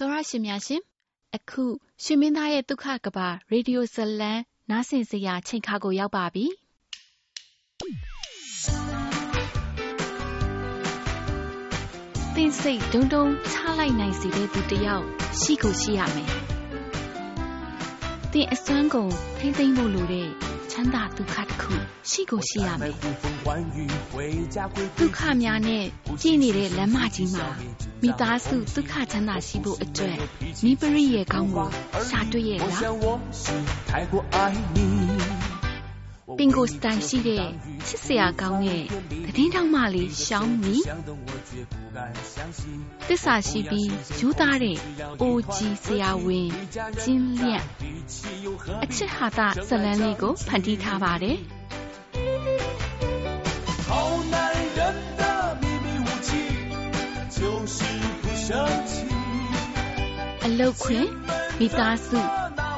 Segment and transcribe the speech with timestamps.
[0.00, 0.82] တော်ရရှင်များရှင်
[1.36, 1.64] အခု
[2.02, 4.32] ရှင်မင်းသားရဲ့ဒုက္ခကဘာရေဒီယိုဇလံ
[4.70, 6.46] နားဆင်စရာချိန်ခါကိုရောက်ပါပြီ
[12.34, 15.04] သင်စိတ်ဒုံဒုံချလိုက်နိုင်စေတဲ့သူတစ်ယောက်
[15.40, 16.30] ရှိကိုရှိရမယ်
[18.32, 21.72] သင်အစွမ်းကုန်ထိမ့်သိမ့်ဖို့လိုတဲ့ ချမ်းသာဒုက္ခတစ်ခု
[22.10, 22.94] ရှိကိုရှိရမယ်
[25.00, 25.84] ဒုက္ခများနဲ့
[26.20, 27.46] ပြည့်နေတဲ့လမ်းမကြီးမှာ
[28.02, 30.16] မိသားစုဒုက္ခချမ်းသာရှိဖို့အတွက်
[30.64, 31.68] နိပရိရဲ့ကောင်းကို
[32.08, 32.80] ရှာတွေ့ရဲ့လား
[36.38, 37.44] ပင်ကိုစတိုင်ရှိတဲ့
[37.86, 38.84] ချစ်စရာကောင်းတဲ့
[39.26, 40.76] သတင်းတောင်မှလေးရှောင်းမီ
[43.08, 44.78] တစ္ဆာရှိပြီးယူသားတဲ့
[45.22, 46.48] အိုကြီးဆရာဝန်
[47.02, 47.64] ကျင်းလျက်
[48.84, 51.38] အချစ်ဟာတာဇလန်းလေးကိုဖန်တီးထားပါတယ်
[60.46, 61.06] အလုတ်ခွင်
[61.58, 62.20] မိသားစု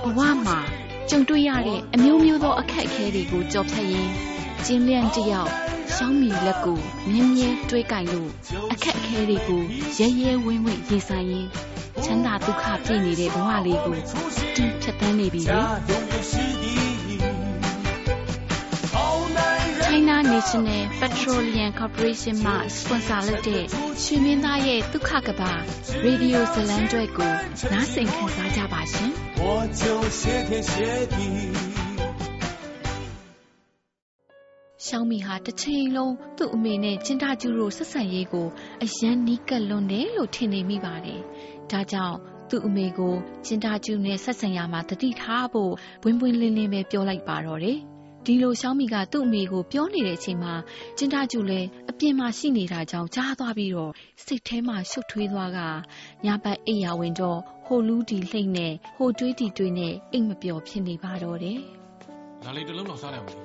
[0.05, 0.59] ဘဝမှာ
[1.11, 4.13] ကြုံတွေ့ရတဲ့အမျိုးမျိုးသောအခက်အခဲတွေကိုကြော်ဖြတ်ရင်း
[4.67, 5.51] ကျင်းလျန့်တယောက်
[5.95, 6.79] ရှောင်းမီလက်ကို
[7.11, 8.31] မြင်းမြဲတွေးကင်လို့
[8.73, 9.63] အခက်အခဲတွေကို
[9.99, 11.72] ရဲရဲဝင်းဝင်းရင်ဆိုင်ရင်း
[12.04, 13.96] ချမ်းသာဒုက္ခပြည့်နေတဲ့ဘဝလေးကို
[14.56, 15.62] တူဖြတ်သန်းနေပြီလေ
[19.86, 23.64] China National Petroleum Corporation မှ sponsor လုပ်တဲ့
[24.04, 25.52] ရွှေမင်းသားရဲ့ဒုက္ခကဘာ
[26.04, 27.32] ရေဒီယိုဇလံတွဲကို
[27.72, 29.12] နားဆင်ခံစားကြပါရှင်။
[29.42, 29.44] 我
[29.80, 29.82] 就
[30.20, 30.72] 谢天谢
[31.16, 31.18] 地
[34.86, 38.48] ရှောင်းမီဟာတစ်ချိန်လုံးသူ့အမေနဲ့ချင်းတာကျူတို့ဆက်ဆံရေးကို
[38.84, 41.22] အယမ်းနီးကပ်လွန်တယ်လို့ထင်နေမိပါတယ်။
[41.73, 42.17] ဒါကြောင့်
[42.51, 43.15] သူ့အမေကို
[43.47, 47.79] ချင်းတာကျူနဲ့ဆက်ဆံရမှာတတိထားဖို့ဘွင်းဘွင်းလင်းလင်းပဲပြောလိုက်ပါတော့တယ်။
[48.27, 50.55] ဒီလိုရှောင်းမီကသူ့အမေကိုပြောနေတဲ့အချိန်မှာ
[50.97, 53.93] ချင်းတာကျူလည်းအပြင်မှာရှိနေတာကြောင့်ကြားသွားပြီးတော့
[54.25, 55.59] စိတ်ထဲမှာရှုပ်ထွေးသွားက
[56.27, 61.59] ညပတ်အိယာဝင်တော့ဟိုလူးဒီလှိမ့်နဲ့ဟိုတွေးတီတွေးနဲ့အိတ်မပျော်ဖြစ်နေပါတော့တယ်။
[62.45, 63.39] ဒါလေးတစ်လုံးတော့စားလိုက်အောင်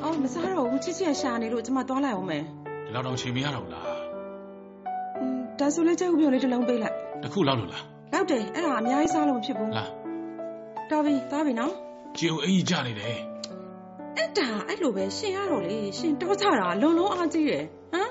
[0.04, 2.42] ။အော်မစားတော့ဘူးချစ်ချစ်ရှာနေလို့ကျမသွားလိုက်အောင်မယ်။
[2.86, 3.91] ဒီလောက်တော့ချိန်မရတော့ဘူးလား။อืม
[5.62, 9.88] ဒါဆိုလေကျုပ်ပြောလေးတစ်လုံးပေးလိုက်။တစ်ခုလောက်လို့လား။လောက်တယ်အဲ့ဒါအများကြီးစားလို့မဖြစ်ဘူး။လား။
[10.90, 11.72] တော်ပြီသွားပြီနော်။
[12.18, 13.18] ကြည်ုံအင်ကြီးကြနေတယ်။
[14.16, 18.10] အဲ့ဒါအဲ့လိုပဲရှင်ရတော့လေရှင်တောချတာလုံလုံးအားကြီးတယ်ဟမ်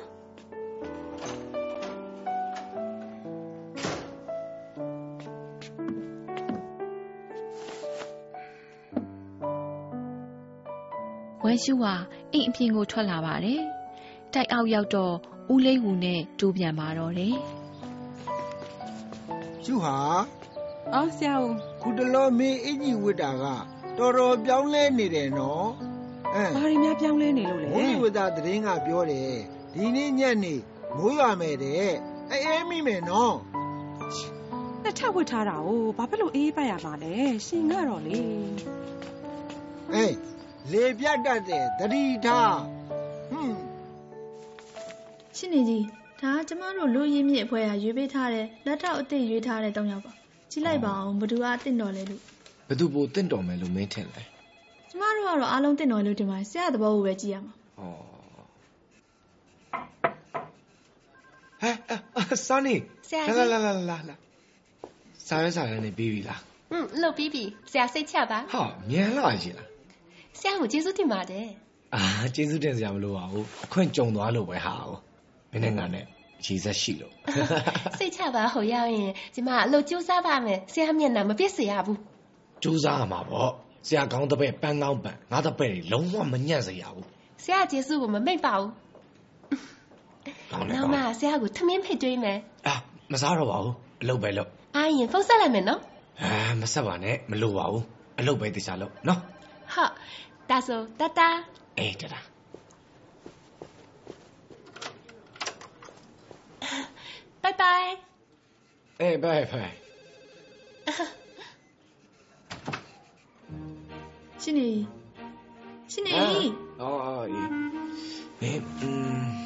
[11.43, 11.93] ဝမ်ရှူဟာ
[12.33, 13.61] အိမ်အပြင်ကိုထွက်လာပါတယ်။
[14.33, 15.15] တိုက်အောက်ရောက်တော့
[15.53, 17.35] ဦးလေးဝူနဲ့တူးပြန်ပါတော့တယ်။
[19.63, 19.95] ရှူဟာ
[20.93, 23.43] အော်ဆရာဦးခုတလောမင်းအင်ကြီးဝတ်တာက
[23.97, 25.65] တော်တော်ပြောင်းလဲနေတယ်နော်။
[26.35, 29.31] အဲဘာတွေများပြောင်းလဲနေလို့လဲ။မိုးဝသသတင်းကပြောတယ်။
[29.73, 30.55] ဒီနေ့ညနေ
[30.97, 31.85] မိုးရွာမယ်တဲ့။
[32.31, 33.33] အဲအဲမိမယ်နော်။
[34.83, 37.13] နှစ်ထပ်ဝတ်ထားတာကိုဘာဖြစ်လို့အေးပတ်ရမှာလဲ။
[37.45, 38.19] ရှင်ကတော့လေ။
[39.93, 40.15] အေး
[40.71, 42.80] လေပြတ်တတ်တဲ့သတိထားဟွန်း
[45.37, 45.85] ရှင်းနေကြီး
[46.21, 50.11] ဒါကကျမတို့လူရင်းမြစ်အဖွဲ့ကရွေးပေးထားတဲ့လက်ထောက်အစ်စ်ရွေးထားတဲ့တောင်းရောက်ပါ
[50.51, 52.21] ကြည့်လိုက်ပါအောင်ဘသူကအစ်စ်တော်လဲလို့
[52.69, 54.21] ဘသူပိုတင့်တော်မယ်လို့မင်းထင်လဲ
[54.89, 58.11] ကျမတို့ကတော့အားလုံးတင့်တော်လို့ဒီမှာဆရာသဘောကိုပဲကြည့်ရမှာဩ
[61.61, 62.75] ဟဲ့ဆာနီ
[63.09, 64.15] ဆရာကြီးလာလာလာလာ
[65.27, 66.39] စားရစားရနေပြီးပြီလား
[66.71, 69.67] อืมလုပ်ပြီးပြီဆရာစိတ်ချပါဟာမြန်လာရှင်လား
[70.39, 71.47] ဆရာကိုကျေးဇူးတင်ပါတယ်
[71.95, 72.03] အာ
[72.35, 74.75] ကျေးဇူးတင်စရာမလိုပါဘူးအခွင့်ကြုံသွားလို့ပဲဟာ
[75.51, 76.05] မင်းနဲ့ငါနဲ့
[76.45, 77.13] ရေဆက်ရှိလို့
[77.99, 81.99] စိတ်ချပါဟိုရောက်ရင်ဒီမှာအလုပ်ကြိုးစားပါမယ်ဆရာမျက်နှာမပြစ်စေရဘူး
[82.63, 83.51] ကြိုးစားရမှာပေါ့
[83.87, 87.05] ဆရာကောင်းတဲ့ပဲပန်းကောင်းပန်းငါတဲ့ပဲလုံးဝမညံ့စေရဘူး
[87.43, 88.71] ဆရာကျေးဇူးကိုမမိတ်ပါဘူး
[90.51, 92.37] နောက်မှဆရာကိုထမင်းဖိတ်တွေးမယ်
[92.67, 92.75] အာ
[93.11, 95.79] မစားတော့ပါဘူးအလုပ်ပဲလုပ်အာရင်ဖုန်းဆက်လိုက်မယ်နော်
[96.21, 96.31] အာ
[96.61, 97.83] မဆက်ပါနဲ့မလိုပါဘူး
[98.19, 99.19] အလုပ်ပဲတခြားလုပ်နော်
[99.73, 99.91] ဟုတ်
[100.49, 101.19] ဒါဆိုတတ
[101.79, 102.15] အေးတတ
[107.51, 107.91] ဘိုင်ဘိုင်
[109.01, 109.73] အေးဘိုင်ဘိုင်
[114.41, 114.69] ရှင်နေ
[115.91, 116.13] ရှင်နေ
[116.81, 117.49] အော်အော်အေး
[118.41, 118.63] မင်း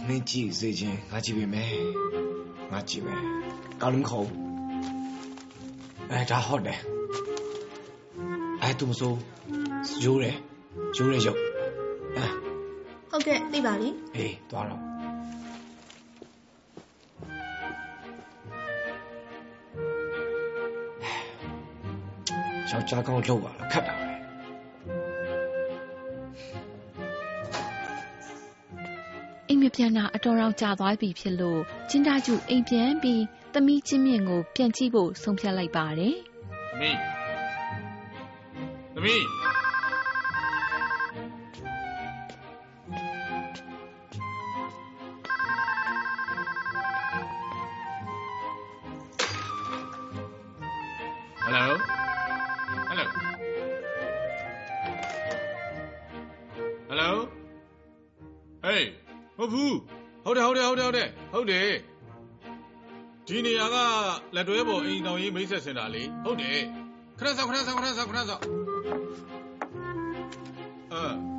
[0.08, 1.74] မင်းကြည့်စေချင်းငါကြည့်ပြီမယ်
[2.72, 3.22] ငါကြည့်မယ်
[3.82, 4.28] ကောင်းလို့ခေါ်
[6.12, 6.80] အဲဒါဟုတ်တယ်
[22.76, 24.16] ယ်ရိုးရဲရုပ်အဲဟုတ်ကဲ့သိပါပြီအေးသွားတော့ယောက်ျားကောင်းလှုပ်ပါလားခတ်တာပဲ
[29.48, 33.22] အိမ်မပြန်တာအတော်အောင်ကြာသွားပြီဖြစ်လို့ချင်းတာကျူအိမ်ပြန်ပြီး
[33.54, 36.16] သမီးချင်းမြင့်ကို ပြန်ကြည့်ဖို့ဆုံးဖြတ်လိုက်ပါတယ်
[36.72, 36.98] သမီး
[38.96, 39.24] သမီး
[51.44, 51.95] ဟယ်လို
[52.98, 53.10] ဟယ်လို
[56.90, 57.16] ဟယ်လို
[58.64, 58.88] ဟေး
[59.38, 59.76] ဟုတ်ဘူး
[60.24, 61.70] ဟုတ်တယ်ဟုတ်တယ်ဟုတ်တယ်ဟုတ်တယ်ဟုတ်တယ်
[63.28, 63.78] ဒီနေရာက
[64.36, 66.60] လက်တွဲပေါ်အိမ်တော်ရေးမိတ်ဆက်စင်တာလေဟုတ်တယ်
[67.20, 68.44] ခဏစောင့်ခဏစောင့်ခဏစောင့်ခဏစောင့်
[70.94, 71.35] အဲ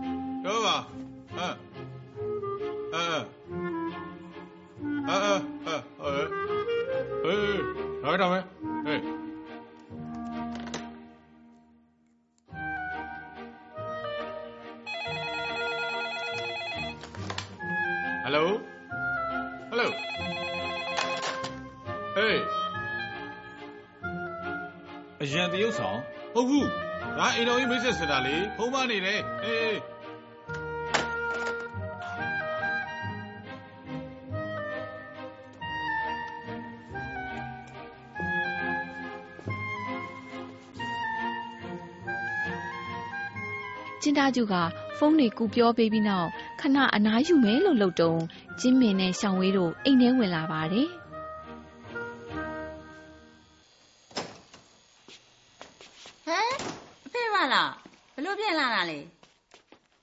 [19.71, 19.91] ဟယ်လို
[22.15, 22.41] ဟေး
[25.23, 25.99] အရန်တရုပ်ဆောင်
[26.35, 26.69] ဟုတ်ဘူး
[27.19, 29.77] ဒါအိမ်တော်ကြီးမိတ်ဆက်စတာလေဖုံးမနေတယ်ဟေး
[44.03, 44.55] ကျင်းသားကျူက
[44.97, 46.29] ဖုန်းတွေကူပြောပေးပြီးနောက်
[46.61, 48.15] ခဏအနားယူမယ်လို့လှုပ်တုံ
[48.61, 50.89] ကျင်းမင်နဲ့ရှောင်းဝေးတို့အိမ်ထဲဝင်လာပါတယ်
[56.27, 56.53] ဟမ်
[57.05, 57.73] အဖေမလား
[58.15, 58.99] ဘလို့ပြန်လာတာလဲ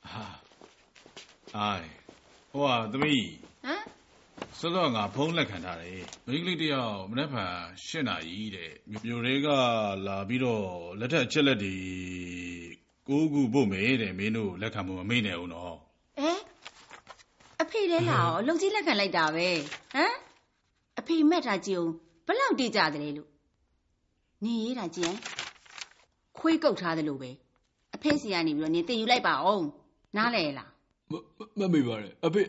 [0.10, 0.26] ဟာ
[1.56, 1.90] အိုင်
[2.52, 3.26] ဟိုဟာသမီး
[3.66, 3.84] ဟမ်
[4.60, 7.36] စောစောငါဖုန်းလက်ခံထားတယ်မိန်းကလေးတယောက်မနေ့က
[7.86, 8.72] ရှင်းနာကြီးတဲ့
[9.06, 9.48] မြို့တွေက
[10.08, 10.66] လာပြီးတော့
[11.00, 11.76] လက်ထက်အချက်လက်တွေ
[13.08, 15.73] ကိုခုပို့မယ်တဲ့မင်းတို့လက်ခံဖို့မမေ့နဲ့ဦးနော်အဲ
[17.94, 19.48] အဖေလဲလာရောအလုပ်ကြီးလက်ခံလိုက်တာပဲ
[19.94, 20.14] ဟမ်
[21.00, 21.92] အဖေမက်တာကြည့်အောင်
[22.28, 23.30] ဘယ်လောက်တိကြတယ်လဲလို့
[24.44, 25.18] နေရတာကြည့်ရင်
[26.38, 27.32] ခွေးကုတ်ထားတယ်လို့ပဲ
[27.96, 29.66] အဖေစီကနေပြီးတော့နေတင်ယူလိုက်ပါအောင်
[30.18, 30.70] နားလဲလား
[31.60, 32.42] မမေ့ပါတယ်အဖေ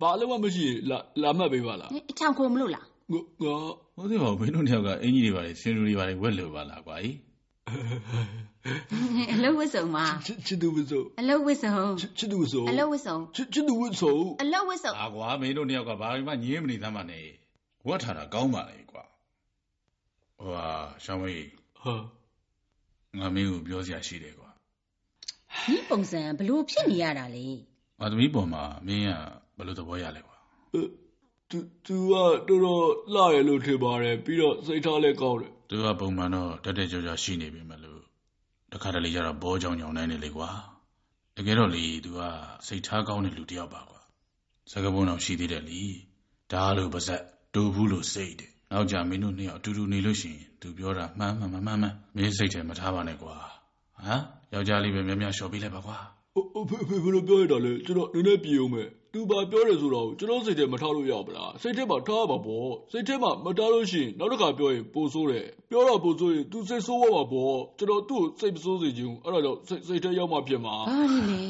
[0.00, 3.54] ဘာလို့မှမရှိရင်လာလာမှတ်ပေးပါလားနင်အချောင်ခုံမလို့လားငါငါ
[3.96, 7.16] ဟုတ်သေးပါဘူးမင်းတို့တယောက်ကအင်ကြီးတွေပါလေစင်လူတွေပါလေဝက်လို့ပါလားကွာကြီး
[9.34, 17.24] အလုပ်ဝစ်စုံပါချစ်ချစ်သူဝဆိုအလုပ်ဝစ်စုံချစ်ချစ်သူဝဆိုအလုပ်ဝစ်စုံချစ်ချစ်သူဝဆိုအလုပ်ဝစ်စုံအာကွာမင်းတို့တယောက်ကဘာမှညင်းမနေသမ်းပါနဲ့
[17.86, 19.04] ဝက်ထားတာကောင်းပါလေကွာ
[20.38, 20.68] ဟိုဟာ
[21.04, 21.44] ရှောင်းဝေး
[21.80, 21.94] ဟာ
[23.18, 24.50] ငါမင်းကိုပြောစရာရှိတယ်ကွာ
[25.64, 27.46] ဒီပုံစံဘလို့ဖြစ်နေရတာလဲ
[28.00, 29.10] ငါသမီးပေါ်မှာမင်းက
[29.56, 30.36] ဘယ်လိုသဘောရလဲကွာ
[30.74, 30.82] အဲ
[31.50, 32.84] သူသူကတော်တော်
[33.14, 38.02] လှရလို့ထင်ပါတယ်ပြီးတော့စိတ်ထားလည်းကောင်းတယ် သူကပုံမှန်တော့တက်တက်ကြွကြွရှိနေပြီမလို့
[38.72, 40.50] တခါတလေကျတော့ဘောကြောင်ကြောင်နိုင်နေလေကွာ
[41.36, 42.20] တကယ်တော့လေသူက
[42.66, 44.00] စိတ်ထားကောင်းတဲ့လူတစ်ယောက်ပါကွာ
[44.70, 45.82] စကားပုံတော့ရှိသေးတယ်လी
[46.52, 47.22] ဒါလို့ပါဇက်
[47.54, 53.34] တူဘူးလို့စိတ်တယ်နောက်ကြမင်းတို့နှစ်ယောက်အတူတူနေလို့ရှိရင်သူပြောတာမှန်မှန်မှန်မှန်မှန်မင်းစိတ်ထဲမထားပါနဲ့ကွာ
[53.96, 54.22] ဟမ်
[54.52, 56.15] ယောက်ျားလေးပဲများများလျှော်ပေးလိုက်ပါကွာအအ
[56.68, 71.40] ဖေဖေဘယ်လိုပြောရတာလဲကျွန်တော်နည်းနည်းပြေအောင်မယ်သူဘာပြောတယ်ဆိုတော့ကျွန်တော်စိတ်ထဲမထားလို့ရပါလားစိတ်ထဲမှာထားပါပေါ့စိတ်ထဲမှာမထားလို့ရှိရင်နောက်တစ်ခါပြောရင်ပိုဆိုးတယ်ပြောတော့ပိုဆိုးရင်သူစိတ်ဆိုးသွားမှာပေါ့ကျွန်တော်သူ့ကိုစိတ်မဆိုးစေချင်ဘူးအဲ့ဒါကြောင့်စိတ်စိတ်ထဲရောက်မှဖြစ်မှာဘာလဲလဲ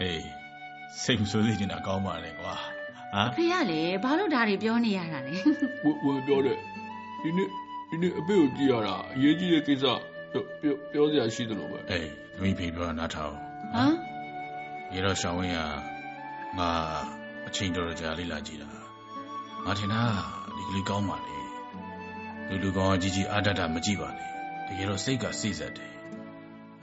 [0.00, 0.22] အေး
[1.04, 2.54] စိတ်မဆိုးစေချင်တာကောင်းပါလေကွာ
[3.14, 5.34] ဟမ်ဖေရလေဘာလို့ဒါတွေပြောနေရတာလဲ
[5.84, 6.58] ဝင်ဝင်ပြောတယ်
[7.22, 7.48] ဒီနေ့
[7.90, 9.84] ဒီနေ့အဖေကိုကြည့်ရတာအရေးကြီးတဲ့ကိစ္စ
[10.32, 13.94] ပြောပြောပြောစရာရှိတယ်လို့ပဲအေးသမီးဖေပြောတာနားထောင် ဟမ်
[14.92, 15.58] ရေတော့ရှောင်းဝင်းက
[16.58, 16.70] ငါ
[17.46, 18.68] အချိန်တော်တော်ကြာလေးလာကြည့်တာ
[19.64, 20.02] ငါထင်တာ
[20.56, 21.38] ဒီကလေးကောင်းပါလေ
[22.48, 24.26] လူလူကောင်းအကြီးကြီးအာတတမကြည့်ပါလေ
[24.66, 25.92] တကယ်တော့စိတ်ကစိစက်တယ်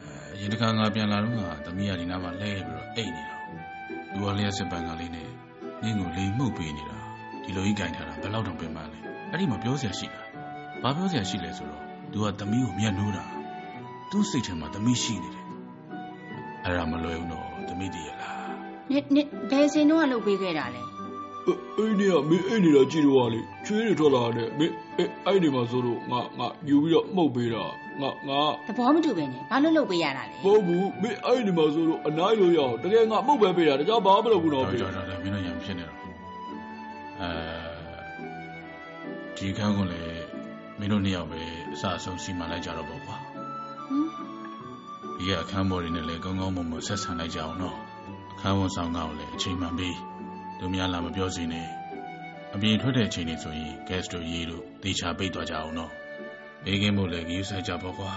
[0.01, 3.35] အဲအရင်တစ်ခါငါပြန်လာတော့ငါသမီးကဒီနားမှာလဲပြီးတော့အိတ်နေတာ
[4.13, 5.29] လူကလျှက်စစ်ပန်ကလေးနဲ့
[5.81, 6.97] နင်းကိုလိမ်မှုတ်ပေးနေတာ
[7.43, 8.97] ဒီလိုကြီးကြင်ထားတာဘယ်လောက်တော့ပင်မလဲ
[9.31, 10.21] အဲ့ဒီမှာပြောစရာရှိတာ
[10.83, 13.25] ဘာပြောစရာရှိလဲဆိုတော့ तू ကသမီးကိုမျက်နှိုးတာ
[14.09, 15.44] သူ့စိတ်ထဲမှာသမီးရှိနေတယ်
[16.65, 18.49] အဲ့ဒါမလွယ်ဘူးတော့သမီးတည်ရလား
[18.91, 20.81] နစ်နစ်ဘယ်စင်တော့ကလုပ်ပေးခဲ့တာလဲ
[21.45, 27.63] အဲ့အဲ့ဒီကမင်းအဲ့နေတာကြည့်တော့လေချွေးတွေထွက်လာတယ်မင်းအဲ့အဲ့ဒီမှာဆိုတော့ငါငါယူပြီးတော့မှုတ်ပေးတာ
[28.01, 35.99] ငါငါသဘောမတူပဲနဲ့ဘာလို့လုပ်ပေးရတာလဲမဟုတ်ဘူးမင်းအဲ့ဒီမှာဆိုတော့အနားလို့ရအောင်တကယ်ငါမှုတ်ပဲပေးတာတခြားဘာမှမလုပ်ဘူးတော့တော်ပေးတော်တော်တော်မင်းတို့ရံဖြစ်နေတော့
[37.21, 37.29] အဲ
[39.37, 40.23] ဒီခန်းကလည်း
[40.79, 41.41] မင်းတို့နှစ်ယောက်ပဲ
[41.73, 44.24] အစအဆုံးစီမံလိုက်ကြတော့ပေါ့ကွာဟမ်
[45.17, 47.77] ဒီကအခန်းပေါ်တွေနဲ့လည်းကောင်းကောင်းမွန်မွန်ဆက်ဆံလိုက်ကြအောင်နော်
[48.33, 49.97] အခန်းဝန်ဆောင်ကောင်းလည်းအချိန်မှန်ပြီး
[50.59, 51.67] သူများလာမပြောစီနဲ့
[52.55, 55.91] အပြင်ထွက်တဲ့အချိန်တွေဆိုရင် gas တို့ရေတို့တေချာပိတ်သွားကြအောင်နော်
[56.65, 58.11] အေးကင်းမို့လည်းကြီးဆိုင်ကြပေါ့ကွာ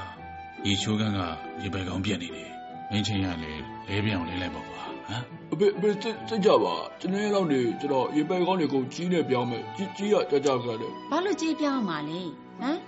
[0.64, 1.20] ဒီချိုးကန်းက
[1.62, 2.50] ရေပဲကောင်းပြက်နေတယ်
[2.90, 5.12] မင်းချင်းရလည်းလဲပြောင်လေးလိုက်ပေါ့ကွာဟ
[5.52, 12.20] အဖေအဖေစိတ်စိတ်ကြပါကျွန်တော်လောက်နေကျွန်တော်ရေပယ်ကောင်းနေကုန်ကြီးနေပြောင်းမယ်ကြီးကြီးရကြကြခါတယ်ဘာလို့ကြေးပြောင်းမှာလဲ
[12.60, 12.78] ဟမ်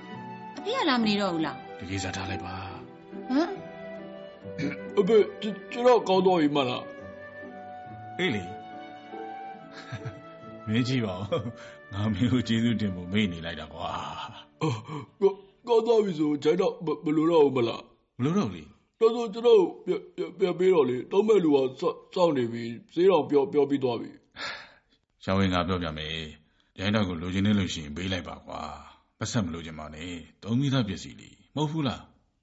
[0.57, 2.57] အဖေကလာမနေတော့ဘူးလားဒီကိစ္စထားလိုက်ပါ
[3.31, 3.70] ဟမ်
[4.99, 6.85] အဖေကျွန်ကျွန်တော်ကောင်းတော့ပြီမလား
[8.19, 8.45] အေးလေ
[10.67, 11.25] မင်းကြည့်ပါဦး
[11.93, 13.91] ငါမင်းကိုကျေးဇူးတင်ဖို့မေ့နေလိုက်တာကွာ
[14.63, 14.79] အော်
[15.21, 15.33] ကော
[15.69, 17.83] ကောင်းတော့ပြီဆိုဂျိုင်းတော့မမလို့တော့ဘူးမလား
[18.19, 18.63] ဘလို့တော့လေ
[19.01, 22.63] တော်တော်ကျွန်တော်ပြပြပြပေးတော့လေတောင်းမဲ့လူကစောစောင့်နေပြီ
[22.95, 24.11] ဈေးတော်ပြောပြောပြီးသွားပြီ
[25.25, 26.15] ရှောင်းဝင်ငါပြောပြမယ်
[26.79, 28.61] ရိုင်းတော့ကိုလိုချင်နေလို့ရှိရင်ပေးလိုက်ပါကွာ
[29.19, 32.03] ပတ်ဆက်မလို့ချင်ပါနဲ့သုံးမိသားပစ္စည်းလေးမဟုတ်ဘူးလား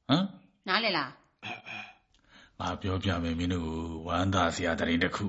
[0.09, 0.25] ဟမ်
[0.67, 1.09] နားလေလား
[2.59, 5.25] ငါပြောပြမယ်မင်းတို့ကိုဝမ်းသာစရာတရင်တစ်ခု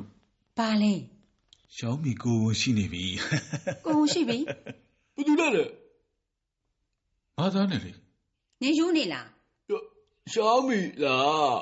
[0.59, 0.95] ဘာလဲ
[1.77, 3.05] ရှောင်းမီကိုဝန်ရှိနေပြီ
[3.87, 4.39] ကိုယ်ရှိပြီ
[5.17, 5.65] ဘယ်သူလဲလဲ
[7.39, 7.93] ဘာသားနဲ့လေ
[8.63, 9.27] နေယူနေလား
[10.33, 11.59] ရှောင်းမီလား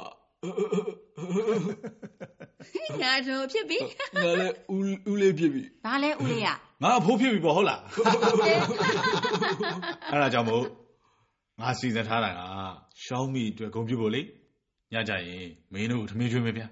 [3.03, 3.79] ငါတော့ဖြစ်ပြီ
[4.17, 4.81] ငါလည်းဦး
[5.11, 6.49] ဦးလေးဖြစ်ပြီဘာလဲဦးလေးရ
[6.83, 7.81] ငါအဖိုးဖြစ်ပြီပေါ့ဟုတ်လား
[10.11, 10.65] အဲ့ဒါကြောင့်မို့
[11.61, 12.41] ငါစီစဉ်ထားတာက
[13.05, 14.23] ရှောင်းမီအတွက်ဂုဏ်ပြုဖို့လေ
[14.93, 16.67] ညကြရင်မင်းတို့ထမင်းကျွေးမယ်ဗျာ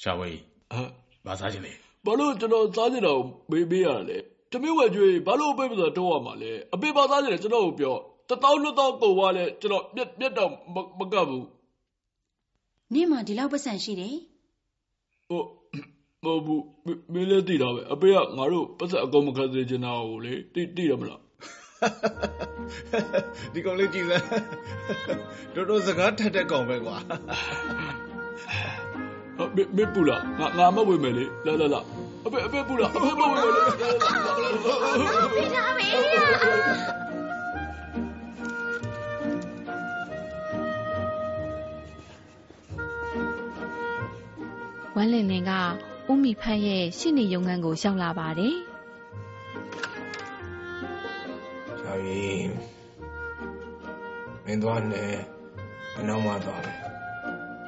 [0.00, 0.38] ရှာဝေး
[0.72, 0.82] အဲ
[1.26, 1.72] ဘာစားခြင်းလဲ
[2.04, 4.18] ဘာလို့ကျွန်တော်စားကြတော့မေးပေးရလဲ
[4.50, 7.96] တမင်းဝယ်ကြွေးဘာလို့အပေးမလို့တော့ရမှာလဲအပေးပါစားကြတယ်ကျွန်တော်ကိုပြော
[8.28, 11.46] တတောင်းနှစ်တောင်းကုန်သွားလဲကျွန်တော်မျက်မျက်တော့မမကပ်ဘူး
[12.94, 14.16] နေမှဒီလောက်ပတ်စံရှိတယ်
[15.28, 15.46] ဟုတ်
[16.24, 21.23] မဟုတ်ဘူးမမင်းလည်းသိတာပဲအပေးကငါတို့ပတ်သက်အကုန်မခက်စေချင်တာကိုလေသိသိရမလား
[23.54, 24.26] ဒီကောင်လေးကြည့်စမ်း
[25.54, 26.96] တော်တော်စကားထက်တဲ့ကောင်ပဲကွာ
[29.38, 31.80] အမေမေပူလာငါငါမဝေမယ်လေလာလာလာ
[32.26, 34.54] အဖေအဖေပူလာအဖေမဝေမယ်လေလာလာလာ
[44.96, 45.52] ဝမ်းလင်လင်က
[46.10, 48.56] ဦးမီဖတ်ရဲ့ရှင့်နေရုံငန်းကိုရောက်လာပါတယ်
[52.04, 52.36] ရှာရီ
[54.44, 55.04] မင်းသွားနေ
[55.98, 56.78] အနောက်မှသွားမယ်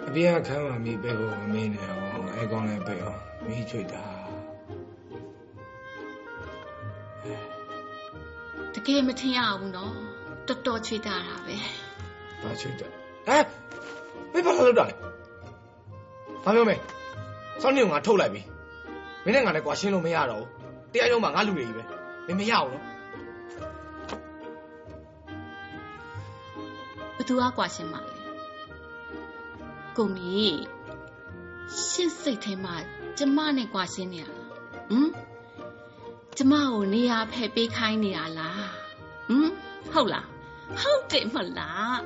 [0.07, 4.05] အပြည့်အခမ်းမှာမိပဲကိုမမင်းနဲ့အောင်အဲကောင်းလည်းပဲအောင်မိချွတ်တာ
[8.75, 9.93] တကယ်မထင်ရဘူးနော်
[10.49, 11.57] တော်တော်ချွေတာတာပဲ
[12.43, 12.89] ဘာချွတ်တာ
[13.27, 13.45] ဟမ်
[14.33, 14.95] မင်းဘာလို့လုပ်တာလဲ
[16.45, 16.77] ဘာပြောမဲ
[17.63, 18.43] စောင်းနေကငါထုတ်လိုက်ပြီ
[19.25, 21.83] မင်းနဲ့ငါနဲ့ကွာရှင်းလို့မရတော့ဘူးတရားရုံးမှာငါလူတွေကြီးပဲ
[22.27, 22.96] မင်းမရဘူးနော်
[27.28, 28.14] သူကကွာရှင်းပါလဲ
[29.98, 30.42] ကိုမီ
[31.88, 32.76] ရှင်းစိတ်ထဲမှာ
[33.18, 34.46] ကျမနဲ့ကွာရှင်းနေရလား
[34.90, 35.10] ဟမ်
[36.38, 38.70] ကျမကိုနေရာဖယ်ပေးခိုင်းနေရလား
[39.28, 39.52] ဟမ်
[39.92, 40.28] ဟုတ်လား
[40.82, 42.00] ဟုတ်တယ်မလား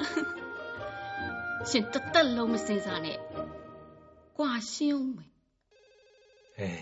[1.70, 3.18] ရှင်တသက်လုံးမစင်စားနဲ့
[4.38, 5.32] ကွာရှင်းဦးမယ်
[6.58, 6.80] ဟဲ့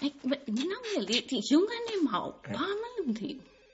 [0.00, 2.10] 哎，不，你那么厉害，勇敢的毛，
[2.54, 2.66] ဘာ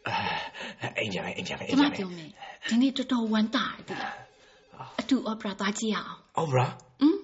[0.06, 2.30] မှမလုပ်သေးအိမ်ကြလိုက်အိမ်ကြလိုက်ဘူး။ကျမပြောမယ်။
[2.70, 4.16] ဒီနေ့တော်တော်ဝမ်းသာတယ်လား။
[5.00, 6.68] အတူ opera သွားကြည့်ရအောင်အော်ဘရာ။
[7.02, 7.18] ဟမ်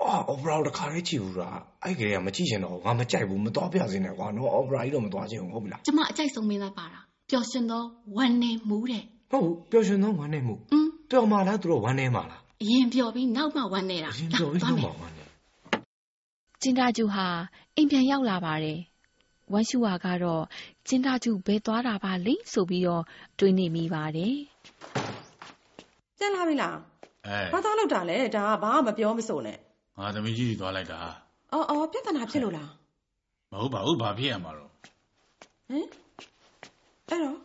[0.00, 7.00] အော်အော်ဘရာတခါလေးကြည့်ဘူးလားအဲ့ကလေးကမကြည့်ချင်တော့ဘူးငါမကြိုက်ဘူးမတော်ပြစင်းနဲ့ကွာနော်အော်ဘရာကြီးတော့မတော်ချင်ဘူးဟုတ်ပြီလားကျမအကြိုက်ဆုံးမင်းသားပါတာ။
[7.30, 7.82] ပျော်ရွှင်သော
[8.16, 15.24] ဝမ်းနေမှုတဲ့ဟုတ်ဘူးပျော်ရွှင်သောဝမ်းနေမှု။ဟမ်တော်မှလားသူတို့ဝမ်းနေမှာလားအရင်ပျော်ပြီးနောက်မှဝမ်းနေတာအရင်ပြောပြီးသွားတော့မယ်မှဝမ်းနေ
[16.62, 17.26] ကျင်းသားကျူဟာ
[17.76, 18.78] အိမ်ပြန်ရောက်လာပါတယ်
[19.52, 20.44] ဝမ်ရှူဝါကတော့
[20.86, 23.02] ကျင်းသားကျူဘယ်သွားတာပါလိမ့်ဆိုပြီးတော့
[23.38, 24.36] တွေးနေမိပါတယ်
[26.18, 26.76] ပြန်လာပြီလား
[27.26, 29.58] အဲဘာသားလောက်တာလဲဒါကဘာမှမပြောမစို့နဲ့
[29.98, 31.00] ငါသမီးကြီးကြီးသွားလိုက်တာ
[31.52, 32.70] အော်အော်ပြဿနာဖြစ်လို့လား
[33.50, 34.70] မဟုတ်ပါဘူးဘာဖြစ်ရမှာတော့
[35.68, 35.86] ဟင်
[37.08, 37.36] အဲ့တော့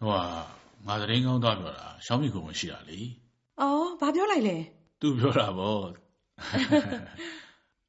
[0.00, 0.18] ဟိုက
[0.86, 2.98] ငါသတင်းကောင်းသွားပြောတာရှောင်းမီကိုမရှိတာလေ
[3.60, 4.56] အော်ဘာပြောလိုက်လဲ
[5.00, 5.76] သူပြောတာဗော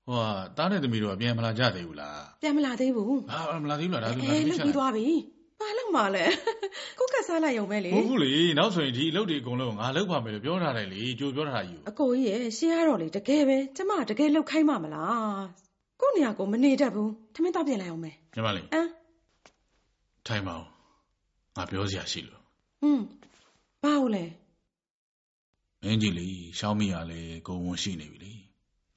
[0.08, 0.26] ဟိုက
[0.58, 5.08] တားတဲ့သမီးတို့ကပြန်မလာကြသေးဘူးလားပြန်မလာသေးဘူးဟာမလာသေးဘူးလားဒါဆိုအဲငါသမီးလုတ်ချက်ပြီးသွားပြီ
[5.62, 6.26] ဘာလို့မှလဲ
[7.00, 15.44] ကိုကတ်စားလိုက်ရုံပဲလေမဟုတ်ဘူးလေနောက်ဆိုရင်ဒီအလုပ်တွေအကုန်လုံးငါလုပ်ပါမယ်လို့ပြောထားတယ်လေကြိုပြောထားတာယူအကိုကြီးရဲ့ရှင်းရတော့လေတကယ်ပဲကျမတကယ်လုတ်ခိုင်းမှမလား
[16.02, 18.88] ကို့နေရာကိုမနေတတ်ဘူးထမင်းတော့ပြင်လိုက်အောင်မယ်ညီမလေးအမ်
[20.28, 20.66] ထိုင်ပါဦး
[21.56, 22.42] ငါပြောစရာရှိလို့
[22.82, 23.06] ဟွန်း
[23.84, 24.24] ဘာလို့လဲ
[25.84, 26.28] မင်းကြီးလေ
[26.60, 28.34] ရှောင်းမီကလည်းဂုံဝန်ရှိနေပြီလေ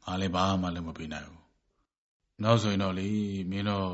[0.07, 1.41] ငါလည်းဘာမှလည်းမပေးနိုင်ဘူး
[2.43, 3.09] နောက်ဆိုရင်တော့လေ
[3.51, 3.89] မင်းတော့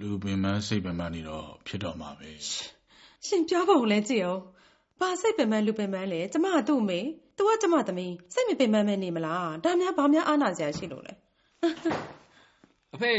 [0.00, 2.30] လူပင်မစိတ်ပင်မနေတော့ဖြစ်တော့မှာပဲ
[3.26, 4.42] ရှင်ပြောပါဦးလဲကြည့်အောင်
[5.00, 7.00] ဘာစိတ်ပင်ပန်းလူပင်ပန်းလဲကျမကသူ့မေ
[7.36, 11.12] သူကကျမသမီးစိတ်မပင်ပန်းမဲနေမလားဒါများဘာများအားနာစရာရှိလို့လဲ
[12.94, 13.12] အဖေ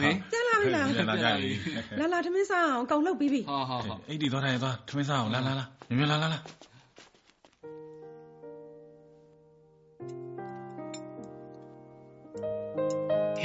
[0.00, 1.50] မင်းပြန်လာပြီလားပြန်လာကြပြီ
[1.98, 6.38] လာလာထမင်းစားအောင်ကောင်းလုပ်ပြီးပြီဟာဟာဟာအဲ့ဒီသွားတိုင်းသွားထမင်းစားအောင်လာလာလာမြင်မြင်လာလာလာ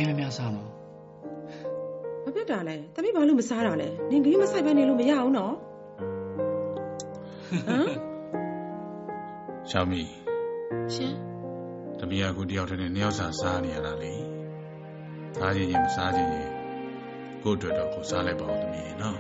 [0.04, 0.70] များများစားနော်
[2.24, 5.54] ဘာဖြစ်တာလဲသမီးဘာလို့မစားတာလဲနင်ဂီးမဆိုင်ပဲနေလို့မရအောင်နော်
[7.68, 7.88] ဟမ်
[9.70, 10.02] ရှောင်းမီ
[10.94, 11.14] ရှင်
[12.00, 14.14] တမီးကကိုတယောက်တည်းနဲ့နှစ်ယောက်စာစားနေရတာလေ
[15.38, 16.52] စားခြင်းချင်းမစားခြင်းချင်း
[17.44, 19.18] ကို့အတွက်တော့ကိုစားလိုက်ပါဦးတမီးနော်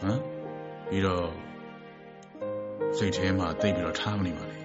[0.00, 0.18] ဟမ်
[0.88, 1.26] ပြီးတော့
[2.96, 4.62] စိတ်ထဲမှာတိတ်ပြီးတော့ထားမနေပါနဲ့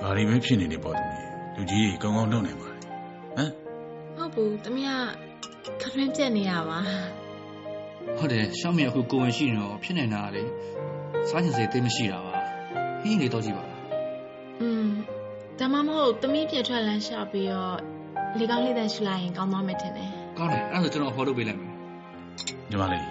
[0.00, 2.84] ဘာတွေပဲဖြစ်နေနေပေါ့တမီးလူကြီးကြီးကောင်းကောင်းလုပ်နေပါလေဟမ်
[3.36, 3.63] ဟုတ်
[4.33, 4.87] ဘူးတမီး
[5.81, 6.79] ကခရွင်းပြက်နေရပါ
[8.17, 10.43] ဟုတ်တယ်ရှောင်းမီအခုကိုဝင်ရှိနေတော့ဖြစ်နေတာလေ
[11.29, 12.33] စားချင်စိတ်သိမ်းမရှိတာပါ
[13.01, 13.81] ဟင်းလေးတော့ကြည့်ပါလား
[14.61, 14.87] อืม
[15.59, 17.77] ဒါမှမဟုတ်တမီးပြက်ထွက်လန်းရှာပြီးတော့
[18.39, 21.71] လေကောင်းလေးတန်းရှူလိုက်ရင်ကောင်းသွားမယ်ထင်တယ် ကောင်းတယ်အဲ့ဒါဆိုကျွန်တော်ဟောလုပ်ပေးလိုက်မယ်
[22.69, 23.05] ညီမလေး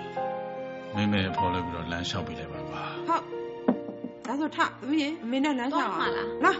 [0.95, 3.23] မင်းမဲဖော်လို့ပြီးတော့လမ်းလျှောက်ပေးလိုက်ပါကွာ ဟုတ်
[4.26, 6.52] ဒါဆိုထသမီးရေအမေနဲ့လမ်းလျှောက် သွားမှာလား လာ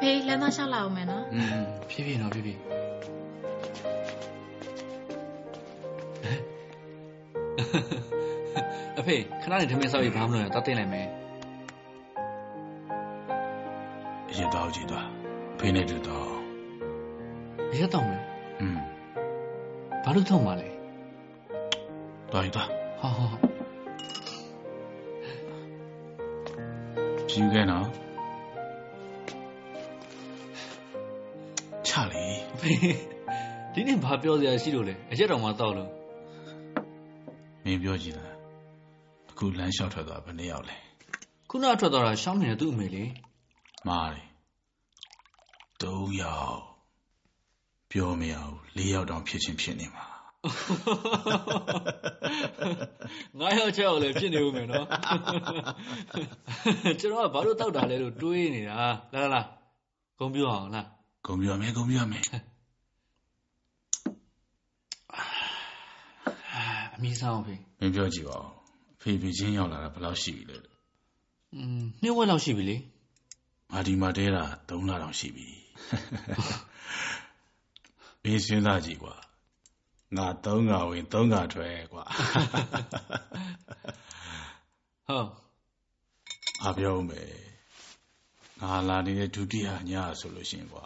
[0.00, 2.60] ဖေးလမ်းသွားလျှောက်လာအောင်မယ်နော် อืมဖြည်းဖြည်းတော့ဖြည်းဖြည်း
[8.99, 11.07] အဖေခဏနေထမင်းစားပြီးဘာမှမလုပ်ရတတ်သိမ့်လိုက်မယ်
[14.29, 15.07] အရင်တော့ကြည့်သွား
[15.59, 16.29] ဖေးနေတူတော့
[17.79, 18.21] ရက်တော့မယ်
[18.61, 18.77] อืม
[20.03, 20.69] ဘာလို့ထုံးမှာလဲ
[22.31, 22.69] တော်ရည်သွား
[22.99, 23.37] ဟာဟာဟာ
[27.29, 27.87] ဖြူခဲ့နော်
[31.87, 32.73] ချလေအဖေ
[33.73, 35.91] ဒီနေ့ဘာပြောစရာရှိလို့လဲအရက်တော်မှတောက်လို့
[37.65, 38.35] မင်းပြောကြည့်လား
[39.31, 40.77] အခုလမ်းလျှောက်ထွက်သွားဘယ်နှစ်ယောက်လဲ
[41.49, 43.03] ခုနထွက်သွားတာရှောင်းနေတဲ့သူ့အမေလေ
[43.87, 44.27] မားတယ်
[45.81, 46.61] သုံးယောက်
[47.91, 50.05] ပြောမရဘူးလေးယောက်တောင်ဖြစ်ချင်းဖြစ်နေမှာ
[53.39, 54.87] ငါရောက်ချက်အောင်လည်းဖြစ်နေဦးမယ်နော်
[56.99, 58.75] ကျွန်တော်ကဘာလို့တောက်တာလဲလို့တွေးနေတာ
[59.13, 59.41] လာလာလာ
[60.19, 60.87] ဂုံပြောအောင်လား
[61.25, 62.23] ဂုံပြောမယ်ဂုံပြောမယ်
[66.95, 68.47] အမီးစားအောင်ဖေမင်းပြောကြည့်ပါဦး
[68.95, 70.57] အဖေဖေချင်းရောက်လာတာဘယ်လောက်ရှိပြီလဲ
[71.53, 72.77] อืมနှစ်ဝက်လောက်ရှိပြီလေ
[73.71, 75.47] ငါဒီမှာတဲတာ3လတောင်ရှိပြီ
[78.23, 79.15] မင်းစဉ်းစားကြည့်ကွာ
[80.17, 82.03] ငါ3ငါဝင်3ငါထွက်ကွာ
[85.07, 85.29] ဟုတ်
[86.61, 87.31] ငါပြောဦးမယ်
[88.61, 90.85] ငါလာနေတဲ့ဒုတိယညဆိုလို့ရှရင်ကွာ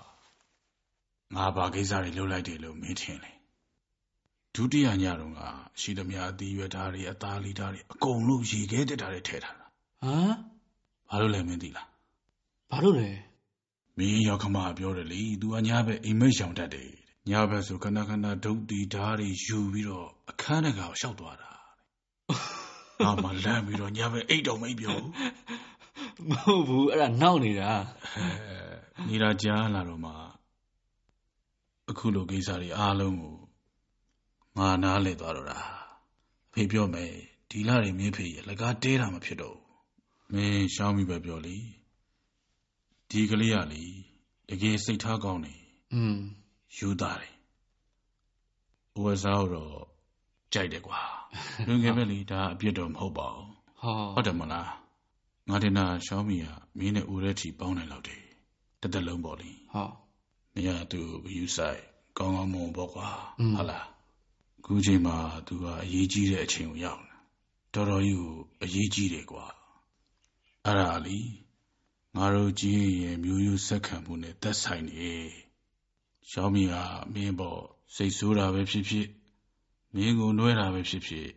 [1.36, 3.32] ငါဘာကိစ္စတွေလုပ်လိုက်တယ်လို့မင်းထင်လေ
[4.56, 5.40] ဒုတိယညတော့က
[5.82, 10.34] ရှိသမျှအသီးရွက်သားတွေအသားလီသားတွေအကုန်လုံးရေခဲတက်တာတွေထည့်ထားတာဟမ်
[11.10, 11.88] ဘာလို့လဲမင်းသိလား
[12.72, 13.10] ဘာလို့လဲ
[13.98, 16.90] မင်းရောက်ခမပြောတယ်လေ तू အညာဘက်အိမ်မက်ရှောင်တတ်တယ်
[17.30, 21.52] ညဘက်ဆိုခဏခဏဒုတ်တီဓာတ်တွေယူပြီးတော့အခန်းတကာကိုရှောက်သွားတာ
[23.04, 24.98] ငါမှလမ်းပြီးတော့ညဘက်အိတ်တော်မိတ်ပြော
[26.30, 27.72] မဟုတ်ဘူးအဲ့ဒါနောက်နေတာ
[28.16, 28.26] အဲ
[29.10, 30.12] နေတာကြားလာတော့မှ
[31.90, 33.36] အခုလိုကိစ္စတွေအားလုံးကို
[34.60, 35.60] ငါနားလေသွားတော့တာ
[36.50, 37.12] အဖေပြောမယ်
[37.50, 39.58] ဒီလာတွေမင်းဖေရလကားတဲတာမဖြစ်တော့
[40.34, 41.58] မင်းရှောင်းပြီပဲပြောလေ
[43.10, 43.84] ဒီကလေးကလေ
[44.50, 45.56] တကယ်စိတ်ထားကောင်းနေ
[45.94, 46.18] อืม
[46.78, 47.36] ယူသားတယ်
[49.02, 49.76] ဝယ်စားတော့
[50.54, 51.02] ကြိုက်တယ်ကွာ
[51.68, 53.50] လူငယ်ပဲလေဒါအပြစ်တော့မဟုတ်ပါဘူး
[54.16, 54.70] ဟုတ်တယ်မလား
[55.50, 58.22] ငါတင်တာရှောင်းမီကမင်းနဲ့ဦးရဲချီပေါင်းနိုင်လောက်တယ်
[58.82, 59.94] တသက်လုံးပေါ့လေဟုတ်
[60.54, 61.82] မရသူဘယူဆိုင်
[62.18, 63.08] ကောင်းကောင်းမွန်ပေါ့ကွာ
[63.56, 63.86] ဟုတ်လား
[64.66, 65.18] ခုချိန်မှာ
[65.48, 67.16] သူကအရေးကြီးတဲ့အချိန်ကိုရောက်နေ
[67.74, 69.46] တော်တော်ကြီးကိုအရေးကြီးတယ်ကွာ
[70.66, 71.20] အဲ့ဒါလी
[72.16, 75.10] ငါတို့ကြီးရဲ့မျိုးရိုးဆက်ခံမှုနဲ့သက်ဆိုင်နေ
[76.30, 76.74] ရှောင်းမီက
[77.14, 77.62] မင်းပေါ့
[77.96, 79.08] စိတ်ဆိုးတာပဲဖြစ်ဖြစ်
[79.96, 81.28] မင်းကိုနှွဲတာပဲဖြစ်ဖြစ်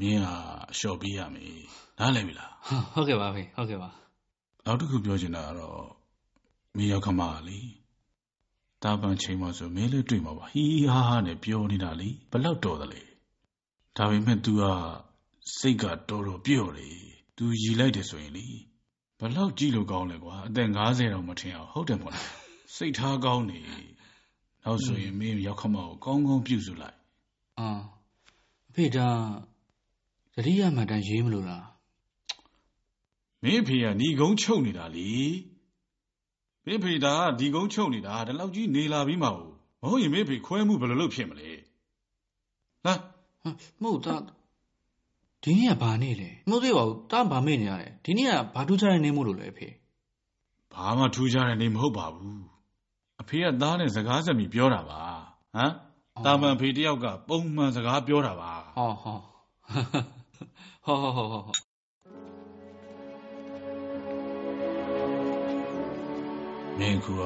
[0.00, 0.36] မင်းဟာ
[0.70, 1.54] အလျှော့ပေးရမယ်
[1.98, 3.88] နားလည်ပြီလားဟာဟုတ်ကဲ့ပါဖေဟုတ်ကဲ့ပါ
[4.64, 5.80] နောက်တစ်ခုပြောချင်တာကတော့
[6.76, 7.58] မင်းရောက်ခမကလေ
[8.82, 13.02] တာပန်ချိန်မှဆိုမင်းလည်းတွေ့မှာပါဟီးဟားဟားနဲ့ပြောနေတာလေဘလောက်တော်တယ်လေ
[13.96, 14.62] ဒါပေမဲ့ तू က
[15.58, 16.96] စိတ်ကတော်တော်ပြော့တယ်
[17.36, 18.46] तू ရည်လိုက်တယ်ဆိုရင်လေ
[19.18, 22.26] ဘလောက်ကြည့်လို့ကောင်းလဲကွာအသက်50တောင်မထင်အောင်ဟုတ်တယ်မို့လား
[22.76, 23.58] စိတ်ထားကောင်းနေ
[24.64, 26.96] နောက်ဆိုရင်မင်းရောက်ခမကိုကောင်းကောင်းပြုစုလိုက်
[27.58, 27.68] အာ
[28.70, 29.08] အဖေဒါ
[30.34, 31.66] တတိယမှန်တမ်းရေးမလို့လား
[33.42, 35.10] မင်းအဖေကညီကုန်းချုပ်နေတာလေ
[36.66, 41.50] မင်းအဖေဒါကဒီကုန်းချုပ်နေတာဒီလောက်ကြီးနေလာပြီးမှဟုတ်မဟုတ်ရင်မင်းအဖေခွဲမှုဘယ်လိုလုပ်ဖြစ်မလဲ
[42.86, 42.94] လာ
[43.42, 44.14] ဟမ်မဟုတ်တာ
[45.44, 49.68] ဒီနေ့ကဘာနေ့လဲမဟုတ်သေးပါဘူးတာဘာမေ့နေရတယ်ဒီနေ့ကဘာထူးခြားတဲ့နေ့မို့လို့လဲအဖေ
[50.74, 52.42] ဘာမှထူးခြားတဲ့နေမဟုတ်ပါဘူး
[53.20, 55.02] အဖေကသားနဲ့စကားစမြည်ပြောတာပါ
[55.54, 55.72] ဟမ်
[56.24, 59.18] တာမန်ဖေတယောက်ကပုံမှန်စကားပြောတာပါဟောဟော
[60.86, 61.42] ဟောဟောဟော
[66.78, 67.22] မင်းကူက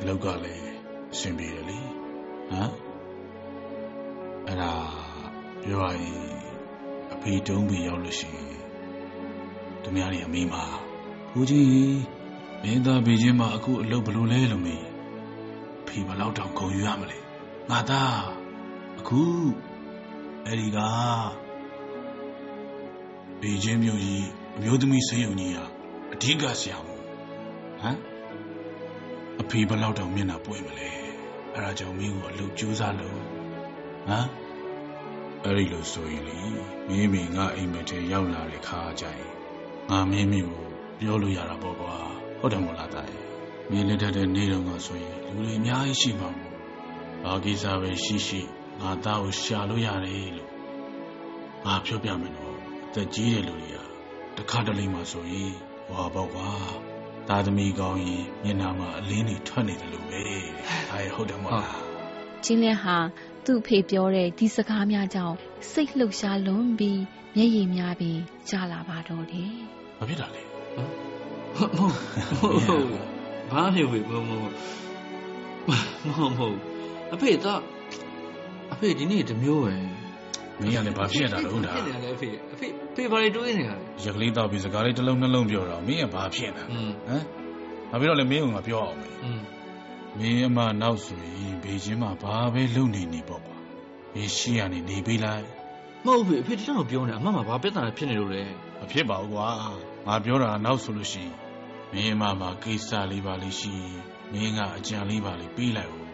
[0.00, 0.66] အလောက်ကလည်း
[1.12, 1.78] အဆင်ပြေတယ်လေ
[2.50, 2.72] ဟမ်
[4.46, 4.72] အဲ့ဒါ
[5.62, 6.20] ပြောရရင်
[7.12, 8.56] အဖေတုံးပြီးရောက်လို့ရှိရင်
[9.82, 10.64] သူများတွေအမေးမှာ
[11.38, 11.98] ဦးကြီး
[12.62, 14.84] မင်းသားဘေချင်းမှာအခုအလုပ်ဘလို့လဲလို့မေး
[15.86, 17.18] ဖေဘလောက်တောင်ခုံယူရမလဲ
[17.70, 18.20] ငါသား
[18.98, 19.22] အခု
[20.44, 20.78] အဲ့ဒီက
[23.40, 25.64] ဘေချင်းမြို့ကြီးအမျိုးသမီးဆေးရုံကြီးဟာ
[26.12, 26.95] အဓိကဆရာမဟမ်အ
[29.50, 30.88] ဖေဘလောက်တောင်မျက်နှာပွင့်မလဲ
[31.54, 33.18] အဲ့ဒါကြောင့်မင်းကိုအလုပ်ကြိုးစားလို့
[34.08, 34.26] ဟမ်
[35.44, 36.38] အဲ့ဒီလိုဆိုရင်လေ
[36.88, 39.30] မင်းမိငါအိမ်မက်ထဲရောက်လာတဲ့ခါကျရင်
[39.90, 40.58] ငါမင်းမျိုး
[41.00, 41.94] ပြောလို့ရတာပေါ့ကွာ
[42.38, 43.22] ဟုတ်တယ်မို့လားတာရဲ့
[43.70, 46.52] မင်းလက်ထက်တဲ့နေတော့ကဆိုရင်လူတွေအများကြီးရှိမှာမို့
[47.22, 48.40] ဘာကိစ္စပဲရှိရှိ
[48.80, 50.50] ငါသားကိုရှာလို့ရတယ်လို့
[51.64, 52.56] ငါပြောပြမယ်နော်
[52.86, 53.78] အသက်ကြီးတဲ့လူတွေက
[54.36, 55.52] တခါတလေမှဆိုရင်
[55.86, 56.50] ဟွာပေါ့ကွာ
[57.28, 60.20] သားသမီးကောင်းရင်မျက်နှာမှာအလင်းတွေထွက်နေတယ်လို့ပဲ
[60.90, 61.78] ဒါရဟုတ်တယ်မို့လား
[62.44, 62.96] ချင်းလျက်ဟာ
[63.44, 65.36] သူ့အဖေပြောတဲ့ဒီစကားများကြောင့်
[65.70, 67.00] စိတ်လှုပ်ရှားလွန်ပြီး
[67.36, 69.52] မျက်ရည်များပြီးကြာလာပါတော့တယ်
[69.98, 70.42] ဘာဖြစ်တာလဲ
[71.56, 72.88] မဟုတ်မဟုတ်
[73.50, 74.54] ဘာဖြစ်ဝေမဟုတ်မဟုတ်
[76.06, 76.56] မဟုတ်မဟုတ်
[77.14, 77.60] အဖေတော့
[78.72, 79.74] အဖေဒီနေ့တစ်မျိုးပဲ
[80.60, 86.92] မင်းကလည်းဘာဖြစ်ရတာလဲဟုတ်တာဖြစ်နေတယ်အဖေအဖေဖေဘာတွေတွေးနေတာလဲရကလေးတော့ပြီးစကားလေးတစ်လုံးနှလုံးပြောတော့မင်းကဘာဖြစ်နေတာဟမ်
[87.90, 89.14] နောက်ပြီးတော့လည်းမင်းကငါပြောအောင်မယ်
[90.18, 93.56] မင်းအမနောက်ဆိုရင်ဘေကျင်းမှာဘာပဲလုပ်နေနေပေါ့ကွာ
[94.14, 95.46] မင်းရှိရနေနေပေးလိုက်
[96.04, 98.42] မဟုတ်ဘူးအဖေတချို့ပြောနေအမမဘာပြဿနာဖြစ်နေလို့လဲ
[98.80, 99.48] မဖြစ်ပါဘူးကွာ
[100.06, 101.24] ငါပြောတာနောက်ဆိုလို့ရှိ
[101.94, 103.74] ရင်မင်းအမမှာကိစ္စလေးပါလေးရှိ
[104.32, 106.08] မင်းကအကြံလေးပါလေးပေးလိုက်ဦး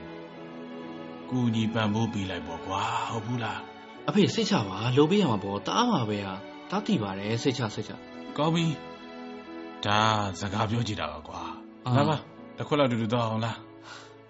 [1.30, 3.60] ကူညီပံ့ပိုးပေးလိုက်ပေါ့ကွာဟုတ်ဘူးလား
[4.08, 6.34] အဖေစိတ်ချပါလိုပေးရမှာပေါ့တအားပါပဲဟာ
[6.70, 7.92] တားတိပါတယ်စိတ်ချစိတ်ချ
[8.36, 8.64] ကောင်းပြီ
[9.84, 10.00] ဒါ
[10.40, 11.40] စကားပြောကြည့်တာပါကွာ
[11.86, 12.16] အာလာပါ
[12.56, 13.58] တစ်ခွက်လောက်တူတူတော့အောင်လား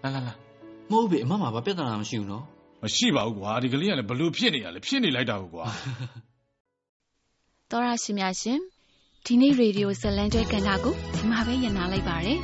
[0.02, 0.34] လာလာလာ
[0.90, 2.44] မဟုတ်ဖေအမမဘာပြဿနာမရှိဘူးနော်
[2.82, 5.64] မရှိပါဘူးကွာဒီကလေးကလည်းဘလို့ဖြစ်နေရလဲဖြစ်နေလိုက်တာကွာ
[7.70, 8.58] တော်ရရှိများရှင်
[9.25, 12.39] ဒီနေ့ရေဒီယိုဇက်လန်ကျွဲကန်တာကိုဒီမှာပဲညနာလိုက်ပါတယ်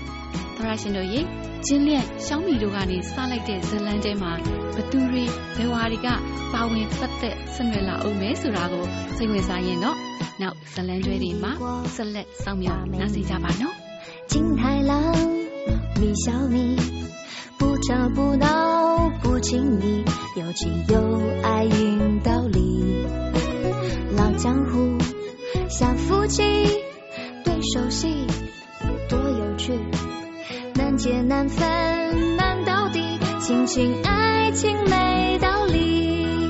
[0.56, 1.21] တော်ရရှင်တို့ရေ
[1.65, 4.32] ကျင်းလျက်ရှောင်းမီတို့ကနေစလိုက်တဲ့ဇက်လန်ကျွဲမှာ
[4.75, 5.23] ဘသူတွေ
[5.56, 6.08] ဘယ်ဝါတွေက
[6.53, 8.86] ပါဝင်ပတ်သက်ဆက်နွယ်လာအောင်မဲဆိုတာကို
[9.17, 9.97] စိတ်ဝင်စားရင်တော့
[10.41, 11.51] နောက်ဇက်လန်ကျွဲတွေမှာ
[11.95, 13.75] ဆက်လက်စောင့်မျှော်နားဆင်ကြပါနော်
[14.32, 14.91] 金太郎，
[15.99, 16.58] 米小米，
[17.60, 20.03] 不吵不闹不亲密，
[20.39, 20.95] 有情有
[21.43, 22.58] 爱引道理。
[24.17, 24.97] 老江湖
[25.77, 26.43] 像夫妻，
[27.43, 28.27] 对手戏
[29.10, 29.79] 多有趣，
[30.75, 36.49] 难解难分难到底，亲情爱情没道理。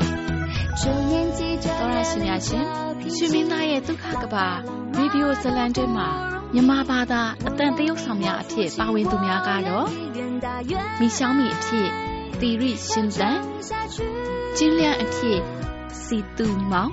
[0.81, 2.63] 这年纪这 တော်ရရှိများရှင်
[3.15, 4.47] ရှင်မင်းသားရဲ့ဒုက္ခကဘာ
[4.97, 6.07] ရေဒီယိုဇက်လန်ကျွဲမှာ
[6.53, 9.87] မြမဘာသာအတန်တရုပ်ဆောင်များအဖြစ်ပါဝင်သူများကတော့
[10.99, 11.87] မီရှောင်းမီအဖြစ်
[12.39, 13.37] သီရိရှင်သန်
[14.57, 15.39] ကျင်းလျန့်အဖြစ်
[16.38, 16.92] စီတူမောင်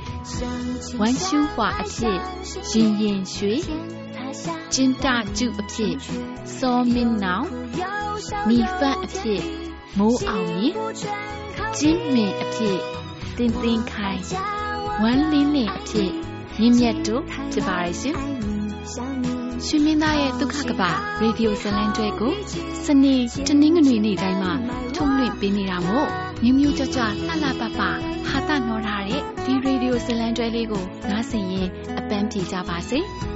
[0.99, 2.19] ဝမ်ရှူဟွာအဖြစ်
[2.71, 3.53] ရင်ရင်ရွှေ
[4.73, 5.05] ကျင်းတ
[5.38, 5.95] ကျုအဖြစ်
[6.58, 7.47] စောမင်းနောင်
[8.47, 9.43] မီဖတ်အဖြစ်
[9.97, 10.73] မိုးအောင်ရင်
[11.77, 12.77] ကျင်းမင်အဖြစ်
[13.38, 14.21] တင်တင်ခိုင်
[15.01, 16.12] ဝမ်လင်းလင်းအဖြစ်
[16.60, 18.17] မြင့်မြတ်တို့ဖြစ်ပါရဲ့ရှင်
[19.65, 20.81] ရှင်မင်းသားရဲ့ဒုက္ခကပ
[21.21, 22.34] ရေဒီယိုဇလန်တွဲကို
[22.86, 23.15] စနေ
[23.47, 24.53] တနင်္ဂနွေနေ့တိုင်းမှာ
[24.95, 27.89] ထုတ်လွှင့်ပေးနေတာမို့ မြို့မြို့ကြွကြွလှလှပပဟာ
[28.47, 32.99] တာနော်ထားတဲ့ဒီရေဒီယိုဇလန်တွဲလေးကိုနားဆင်ရင်အပန်းပြေကြပါစေ။